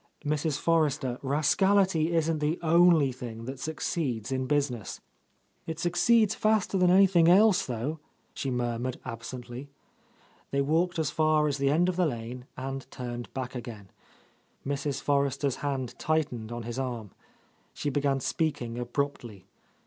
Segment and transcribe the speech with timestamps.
[0.25, 0.57] "Mrs.
[0.57, 4.99] Forrester, rascality isn't the only thing that succeeds in business."
[5.67, 7.99] "It succeeds faster than anything else, though,"
[8.33, 9.69] she murmured absently.
[10.49, 13.91] They walked as far as the end of the lane and turned back again.
[14.65, 15.03] Mrs.— 124— A Lost Lady
[15.45, 17.11] Forrester's hand tightened on his arm.
[17.71, 19.45] She be gan speaking abruptly.